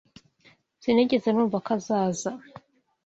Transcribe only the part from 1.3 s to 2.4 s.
numva ko azaza.